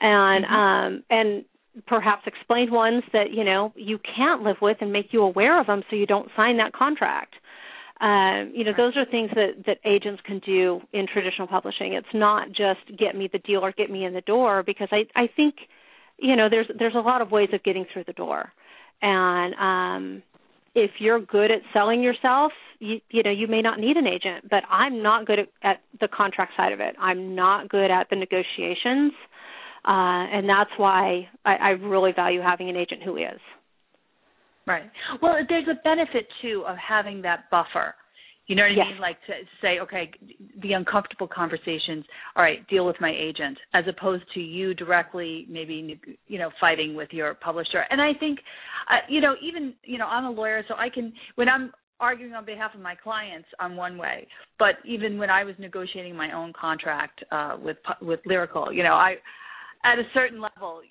[0.00, 0.54] and mm-hmm.
[0.54, 1.44] um and
[1.86, 5.66] perhaps explain ones that you know you can't live with and make you aware of
[5.66, 7.34] them so you don't sign that contract
[8.00, 11.94] um, you know those are things that that agents can do in traditional publishing.
[11.94, 15.04] It's not just get me the deal or get me in the door because i
[15.14, 15.54] i think
[16.18, 18.52] you know there's there's a lot of ways of getting through the door.
[19.00, 20.22] And um
[20.74, 24.48] if you're good at selling yourself you you know you may not need an agent
[24.50, 26.96] but i'm not good at, at the contract side of it.
[27.00, 29.12] I'm not good at the negotiations.
[29.86, 33.40] Uh and that's why I, I really value having an agent who is
[34.66, 34.90] right
[35.22, 37.94] well there's a benefit too of having that buffer
[38.46, 38.86] you know what I yes.
[38.92, 39.00] mean?
[39.00, 40.10] Like to say, okay,
[40.62, 42.04] the uncomfortable conversations.
[42.36, 46.94] All right, deal with my agent, as opposed to you directly, maybe you know, fighting
[46.94, 47.84] with your publisher.
[47.90, 48.38] And I think,
[48.88, 52.34] uh, you know, even you know, I'm a lawyer, so I can when I'm arguing
[52.34, 54.28] on behalf of my clients, I'm one way.
[54.58, 58.94] But even when I was negotiating my own contract uh, with with Lyrical, you know,
[58.94, 59.16] I
[59.84, 60.82] at a certain level,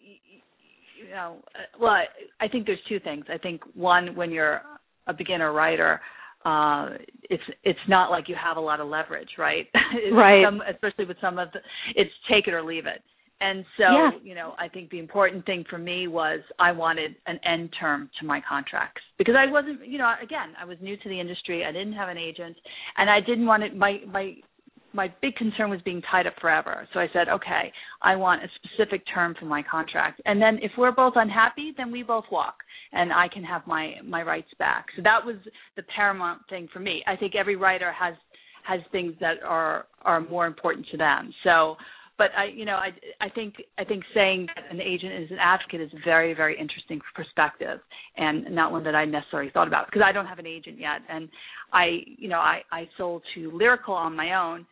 [0.97, 2.05] you, know, uh, well, I,
[2.39, 3.25] I think there's two things.
[3.29, 4.61] I think one, when you're
[5.07, 6.01] a beginner writer
[6.45, 6.89] uh
[7.23, 9.67] it's it's not like you have a lot of leverage right?
[10.13, 10.43] Right.
[10.45, 11.59] some, especially with some of the
[11.95, 13.01] it's take it or leave it.
[13.41, 14.09] And so yeah.
[14.23, 18.09] you know i think the important thing for me was i wanted an end term
[18.19, 19.01] to my contracts.
[19.17, 21.65] Because i wasn't you know again i was new to the industry.
[21.65, 22.55] I didn't have an agent.
[22.97, 24.35] And i didn't want it my my
[24.95, 26.87] my big concern was being tied up forever.
[26.93, 30.21] So I said, okay, I want a specific term for my contract.
[30.25, 32.55] And then if we're both unhappy, then we both walk
[32.93, 34.85] and I can have my my rights back.
[34.95, 35.35] So that was
[35.75, 37.03] the paramount thing for me.
[37.05, 38.15] I think every writer has
[38.63, 41.33] has things that are are more important to them.
[41.43, 41.75] So
[42.17, 45.37] but I you know I I think I think saying that an agent is an
[45.39, 47.79] advocate is a very very interesting perspective
[48.17, 51.01] and not one that I necessarily thought about because I don't have an agent yet
[51.09, 51.29] and
[51.73, 54.65] I you know I I sold to Lyrical on my own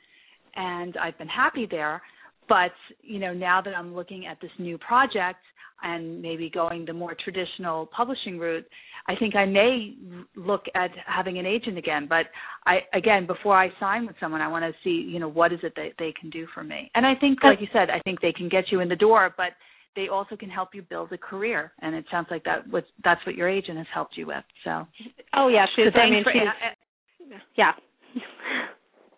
[0.55, 2.01] and I've been happy there.
[2.49, 5.39] But you know, now that I'm looking at this new project
[5.81, 8.65] and maybe going the more traditional publishing route,
[9.07, 9.95] I think I may
[10.35, 12.07] look at having an agent again.
[12.07, 12.27] But
[12.65, 15.59] I again, before I sign with someone, I want to see you know what is
[15.63, 16.91] it that they can do for me.
[16.95, 19.33] And I think, like you said, I think they can get you in the door,
[19.35, 19.53] but
[19.95, 23.23] they also can help you build a career and it sounds like that was that's
[23.25, 24.87] what your agent has helped you with so
[25.35, 27.71] oh yeah she's so i mean for, she's yeah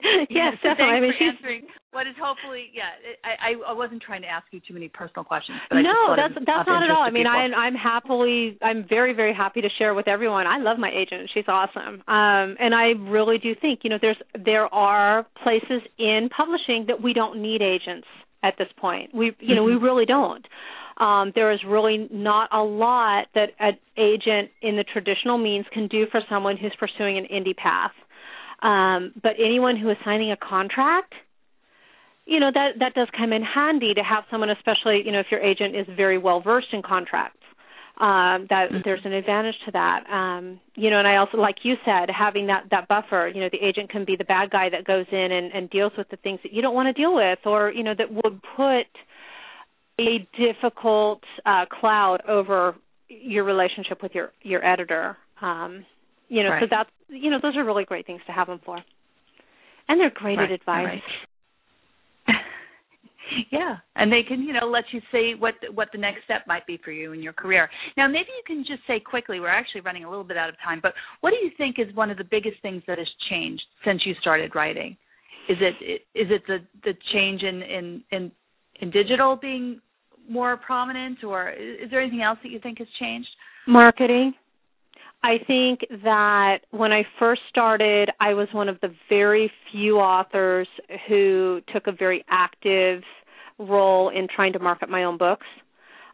[0.30, 0.96] yes, so definitely.
[0.96, 2.92] I mean, she's answering what is hopefully, yeah.
[3.24, 6.68] I, I wasn't trying to ask you too many personal questions, but no, that's that's
[6.68, 7.02] not at all.
[7.02, 10.46] I mean, I, I'm happily, I'm very, very happy to share with everyone.
[10.46, 14.20] I love my agent; she's awesome, um, and I really do think, you know, there's
[14.34, 18.08] there are places in publishing that we don't need agents
[18.44, 19.14] at this point.
[19.14, 19.82] We, you know, mm-hmm.
[19.82, 20.46] we really don't.
[20.98, 25.88] Um, there is really not a lot that an agent in the traditional means can
[25.88, 27.92] do for someone who's pursuing an indie path.
[28.68, 31.14] Um, but anyone who is signing a contract,
[32.26, 35.28] you know that that does come in handy to have someone, especially you know if
[35.30, 37.46] your agent is very well versed in contracts.
[37.98, 38.78] um that mm-hmm.
[38.84, 42.48] there's an advantage to that um you know and i also like you said having
[42.48, 45.32] that that buffer you know the agent can be the bad guy that goes in
[45.32, 47.84] and and deals with the things that you don't want to deal with or you
[47.84, 48.88] know that would put
[50.10, 52.76] a difficult uh cloud over
[53.08, 55.86] your relationship with your your editor um
[56.28, 56.64] you know right.
[56.64, 58.78] so that's you know those are really great things to have them for
[59.88, 60.52] and they're great right.
[60.52, 61.02] at advice right.
[63.52, 66.66] Yeah, and they can, you know, let you see what what the next step might
[66.68, 67.70] be for you in your career.
[67.98, 69.40] Now, maybe you can just say quickly.
[69.40, 71.94] We're actually running a little bit out of time, but what do you think is
[71.96, 74.96] one of the biggest things that has changed since you started writing?
[75.50, 78.32] Is it is it the the change in in in,
[78.82, 79.82] in digital being
[80.30, 83.30] more prominent, or is there anything else that you think has changed?
[83.68, 84.34] Marketing.
[85.26, 90.68] I think that when I first started, I was one of the very few authors
[91.08, 93.02] who took a very active
[93.58, 95.48] role in trying to market my own books.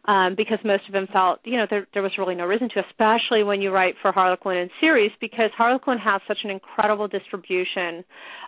[0.04, 2.82] Um, because most of them felt, you know, there, there was really no reason to,
[2.90, 8.02] especially when you write for Harlequin and series, because Harlequin has such an incredible distribution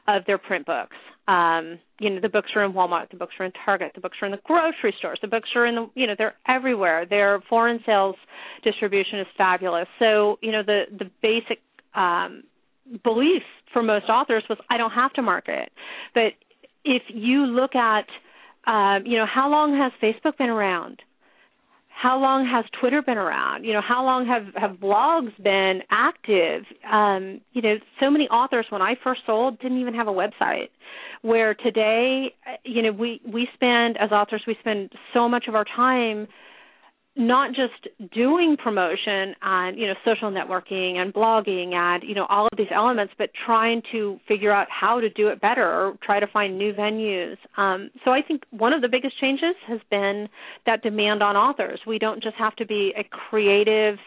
[0.09, 0.97] of their print books.
[1.29, 4.17] Um, you know, the books are in Walmart, the books are in Target, the books
[4.21, 7.07] are in the grocery stores, the books are in the, you know, they're everywhere.
[7.07, 8.17] Their foreign sales
[8.65, 9.87] distribution is fabulous.
[10.01, 11.61] So, you know, the the basic
[11.95, 12.43] um,
[13.05, 15.71] belief for most authors was, I don't have to market.
[16.15, 16.33] But
[16.85, 18.07] if you look at
[18.67, 21.03] um, you know, how long has Facebook been around?
[22.01, 23.65] How long has Twitter been around?
[23.65, 26.65] You know, how long have have blogs been active?
[26.91, 30.69] Um, you know, so many authors when I first sold didn't even have a website.
[31.23, 35.65] Where today, you know, we we spend as authors we spend so much of our
[35.65, 36.27] time
[37.17, 42.47] not just doing promotion and you know social networking and blogging and you know all
[42.47, 46.19] of these elements but trying to figure out how to do it better or try
[46.19, 47.37] to find new venues.
[47.57, 50.29] Um, so i think one of the biggest changes has been
[50.67, 51.81] that demand on authors.
[51.87, 53.99] We don't just have to be a creative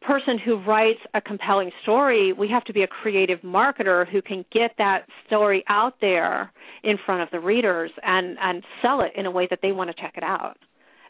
[0.00, 2.32] person who writes a compelling story.
[2.32, 6.96] We have to be a creative marketer who can get that story out there in
[7.04, 10.02] front of the readers and and sell it in a way that they want to
[10.02, 10.56] check it out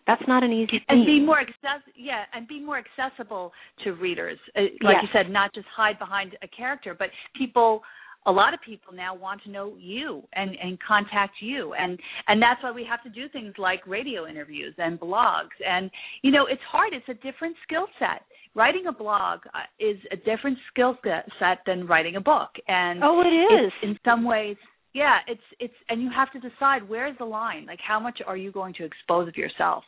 [0.07, 0.85] that's not an easy thing.
[0.89, 3.53] And be more access yeah, and be more accessible
[3.85, 4.39] to readers.
[4.57, 5.03] Uh, like yes.
[5.03, 7.83] you said, not just hide behind a character, but people
[8.27, 12.41] a lot of people now want to know you and and contact you and and
[12.41, 15.91] that's why we have to do things like radio interviews and blogs and
[16.23, 18.23] you know it's hard it's a different skill set
[18.55, 20.97] writing a blog uh, is a different skill
[21.39, 24.57] set than writing a book and oh it is in some ways
[24.95, 27.67] yeah it's it's and you have to decide where's the line?
[27.67, 29.85] Like how much are you going to expose of yourself?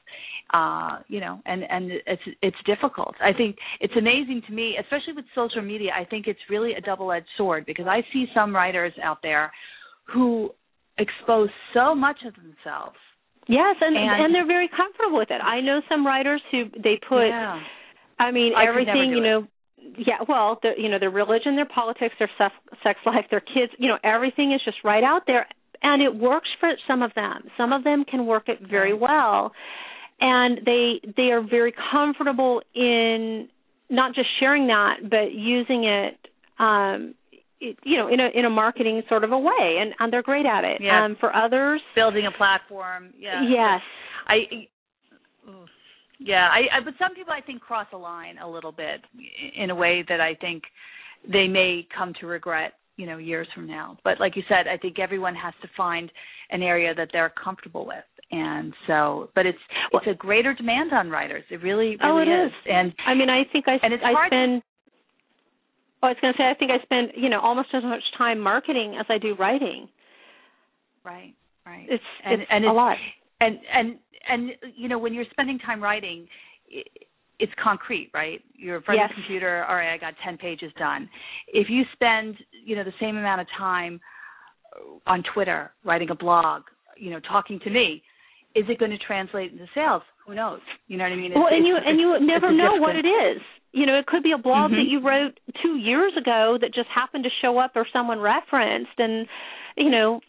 [0.53, 3.15] Uh you know and and it's it's difficult.
[3.21, 6.81] I think it's amazing to me especially with social media i think it's really a
[6.81, 9.51] double edged sword because i see some writers out there
[10.13, 10.51] who
[10.99, 12.97] expose so much of themselves.
[13.49, 15.41] Yes and and, and they're very comfortable with it.
[15.43, 17.59] I know some writers who they put yeah.
[18.19, 19.49] i mean I everything you know it
[19.97, 23.73] yeah well the you know their religion their politics their sex, sex life their kids
[23.79, 25.47] you know everything is just right out there
[25.83, 27.43] and it works for some of them.
[27.57, 29.53] Some of them can work it very well
[30.21, 33.49] and they they are very comfortable in
[33.91, 36.19] not just sharing that but using it
[36.59, 37.15] um
[37.61, 40.47] you know in a in a marketing sort of a way and and they're great
[40.47, 40.81] at it.
[40.81, 40.93] Yes.
[40.97, 43.43] um for others building a platform yeah.
[43.49, 43.81] Yes.
[44.29, 44.69] I
[46.25, 49.01] yeah, I, I but some people I think cross a line a little bit
[49.57, 50.63] in a way that I think
[51.31, 53.99] they may come to regret, you know, years from now.
[54.05, 56.11] But like you said, I think everyone has to find
[56.51, 58.05] an area that they're comfortable with.
[58.31, 59.59] And so, but it's
[59.93, 61.45] it's a greater demand on writers.
[61.51, 62.51] It really, really oh, it is.
[62.51, 62.55] is.
[62.71, 64.63] And I mean, I think I and it's I hard spend.
[66.03, 68.03] Oh, I was going to say, I think I spend, you know, almost as much
[68.19, 69.89] time marketing as I do writing.
[71.05, 71.87] Right, right.
[71.89, 72.97] It's and, it's and a it's, lot.
[73.41, 76.27] And and and you know when you're spending time writing
[77.39, 78.41] it's concrete right?
[78.55, 79.11] You're in front yes.
[79.11, 81.09] of the computer all right i got 10 pages done.
[81.49, 84.01] If you spend you know the same amount of time
[85.07, 86.63] on twitter writing a blog
[86.97, 88.03] you know talking to me
[88.55, 90.03] is it going to translate into sales?
[90.27, 90.61] Who knows?
[90.87, 91.33] You know what i mean?
[91.33, 93.43] It's, well and you and you never know what it is.
[93.73, 94.81] You know it could be a blog mm-hmm.
[94.81, 98.99] that you wrote two years ago that just happened to show up or someone referenced
[98.99, 99.27] and
[99.77, 100.21] you know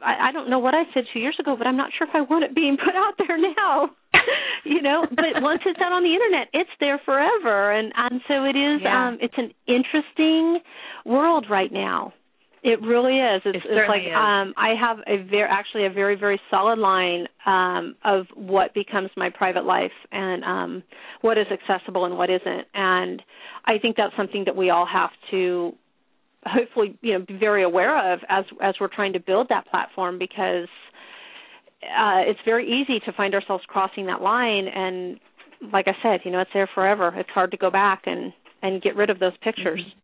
[0.00, 2.14] I, I don't know what I said two years ago, but I'm not sure if
[2.14, 3.90] I want it being put out there now.
[4.64, 8.44] you know, but once it's out on the internet, it's there forever, and and so
[8.44, 8.80] it is.
[8.82, 9.08] Yeah.
[9.08, 10.60] Um, it's an interesting
[11.04, 12.12] world right now.
[12.64, 13.42] It really is.
[13.44, 14.16] It's, it it's like is.
[14.16, 19.10] um I have a very actually a very very solid line um of what becomes
[19.18, 20.82] my private life and um
[21.20, 22.66] what is accessible and what isn't.
[22.72, 23.20] And
[23.66, 25.74] I think that's something that we all have to
[26.46, 30.18] hopefully you know be very aware of as as we're trying to build that platform
[30.18, 30.68] because
[31.82, 35.18] uh, it's very easy to find ourselves crossing that line and
[35.72, 37.12] like I said, you know, it's there forever.
[37.16, 38.32] It's hard to go back and
[38.62, 39.80] and get rid of those pictures.
[39.80, 40.00] Mm-hmm.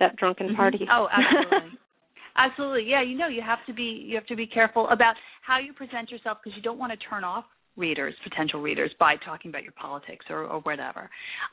[0.00, 0.56] That drunken mm-hmm.
[0.56, 0.86] party.
[0.90, 1.78] Oh, absolutely.
[2.36, 2.84] absolutely.
[2.88, 5.72] Yeah, you know, you have to be you have to be careful about how you
[5.72, 7.44] present yourself because you don't want to turn off
[7.76, 11.08] readers, potential readers, by talking about your politics or, or whatever.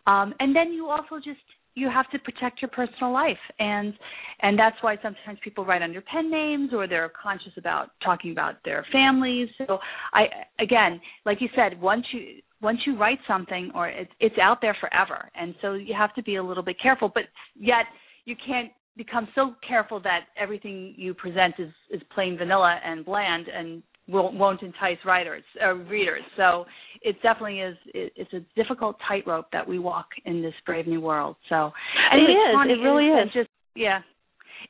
[0.07, 1.39] Um, and then you also just
[1.75, 3.37] you have to protect your personal life.
[3.59, 3.93] And
[4.41, 8.55] and that's why sometimes people write under pen names or they're conscious about talking about
[8.63, 9.49] their families.
[9.57, 9.77] So
[10.13, 10.23] i
[10.59, 14.75] again like you said once you once you write something or it's it's out there
[14.79, 15.29] forever.
[15.35, 17.23] And so you have to be a little bit careful but
[17.55, 17.85] yet
[18.25, 23.47] you can't become so careful that everything you present is is plain vanilla and bland
[23.47, 26.21] and won't, won't entice writers or uh, readers.
[26.37, 26.65] So
[27.05, 27.77] it definitely is.
[27.93, 31.35] It, it's a difficult tightrope that we walk in this brave new world.
[31.49, 31.71] So
[32.11, 32.55] it is.
[32.69, 33.31] It really is.
[33.33, 33.99] Just yeah,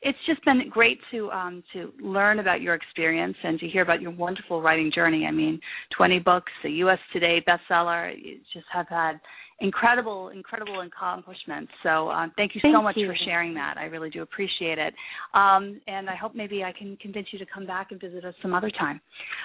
[0.02, 4.02] it's just been great to um, to learn about your experience and to hear about
[4.02, 5.26] your wonderful writing journey.
[5.26, 5.60] I mean,
[5.96, 8.14] 20 books, a USA Today bestseller.
[8.16, 9.18] You just have had
[9.60, 11.72] incredible, incredible accomplishments.
[11.82, 13.06] So um, thank you thank so much you.
[13.06, 13.76] for sharing that.
[13.78, 14.92] I really do appreciate it.
[15.34, 18.34] Um, and I hope maybe I can convince you to come back and visit us
[18.42, 19.00] some other time.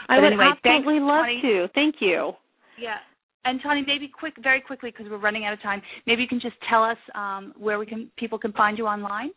[0.07, 1.41] But I would anyway, absolutely thanks, love Tawny.
[1.41, 1.67] to.
[1.73, 2.33] Thank you.
[2.82, 2.97] Yeah.
[3.43, 5.82] And Tawny, maybe quick, very quickly, because we're running out of time.
[6.05, 9.32] Maybe you can just tell us um, where we can people can find you online.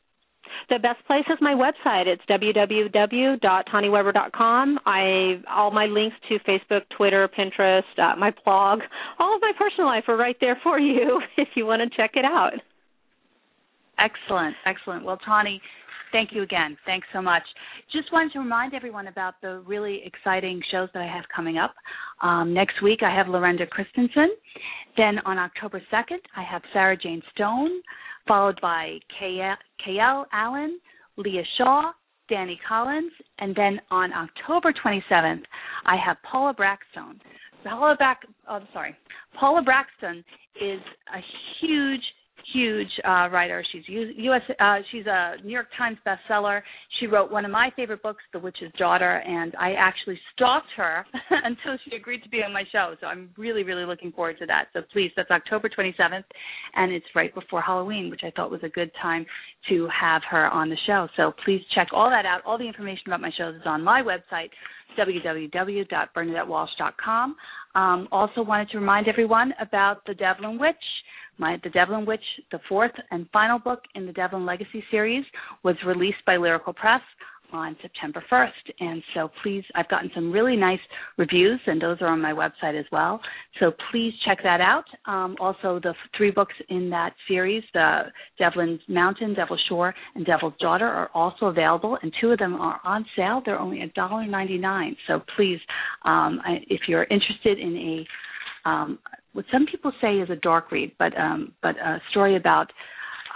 [0.69, 2.07] The best place is my website.
[2.07, 4.79] It's www.tawnyweber.com.
[4.85, 8.81] I all my links to Facebook, Twitter, Pinterest, uh, my blog,
[9.19, 12.11] all of my personal life are right there for you if you want to check
[12.15, 12.61] it out.
[13.99, 15.05] Excellent, excellent.
[15.05, 15.61] Well, Tawny,
[16.15, 16.77] thank you again.
[16.87, 17.43] Thanks so much.
[17.93, 21.75] Just wanted to remind everyone about the really exciting shows that I have coming up.
[22.23, 24.31] Um, next week, I have Lorenda Christensen.
[24.97, 27.83] Then on October 2nd, I have Sarah Jane Stone
[28.29, 30.79] followed by KL Allen,
[31.17, 31.91] Leah Shaw,
[32.31, 35.43] Dani Collins, and then on October 27th,
[35.85, 37.19] I have Paula Brackston.
[37.65, 37.97] Paula
[38.49, 38.95] oh, sorry,
[39.39, 40.19] Paula Brackston
[40.61, 40.81] is
[41.15, 41.21] a
[41.61, 42.03] huge
[42.53, 43.65] huge uh, writer.
[43.73, 44.43] She's U.S.
[44.61, 46.63] Uh, she's a New York Times bestseller.
[47.01, 51.05] She wrote one of my favorite books, The Witch's Daughter, and I actually stalked her
[51.31, 52.95] until she agreed to be on my show.
[53.01, 54.67] So I'm really, really looking forward to that.
[54.73, 56.25] So please, that's October 27th,
[56.75, 59.25] and it's right before Halloween, which I thought was a good time
[59.69, 61.09] to have her on the show.
[61.17, 62.43] So please check all that out.
[62.45, 64.51] All the information about my shows is on my website,
[64.99, 67.37] www.bernadettewalsh.com.
[67.75, 70.77] Um, also wanted to remind everyone about the Devlin Witch.
[71.39, 75.25] My The Devlin Witch, the fourth and final book in the Devlin Legacy series,
[75.63, 77.03] was released by Lyrical Press
[77.53, 78.73] on September 1st.
[78.81, 80.81] And so please, I've gotten some really nice
[81.17, 83.21] reviews, and those are on my website as well.
[83.61, 84.85] So please check that out.
[85.07, 88.03] Um, also, the three books in that series, the
[88.39, 92.81] Devlin's Mountain, Devlin's Shore, and Devlin's Daughter, are also available, and two of them are
[92.85, 93.43] on sale.
[93.45, 94.97] They're only $1.99.
[95.07, 95.61] So please,
[96.05, 98.99] um, if you're interested in a um,
[99.35, 102.73] what some people say is a dark read, but um, but a story about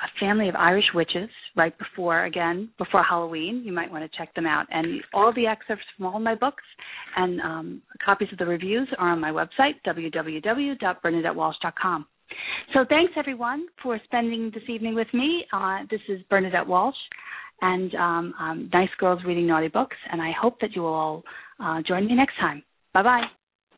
[0.02, 3.62] a family of Irish witches right before again before Halloween.
[3.64, 4.66] You might want to check them out.
[4.70, 6.62] And all the excerpts from all my books
[7.16, 12.06] and um, copies of the reviews are on my website www.bernadettewalsh.com.
[12.74, 15.44] So thanks everyone for spending this evening with me.
[15.52, 16.94] Uh, this is Bernadette Walsh
[17.60, 21.24] and um, um, Nice Girls Reading Naughty Books, and I hope that you will all
[21.58, 22.62] uh, join me next time.
[22.94, 23.24] Bye bye.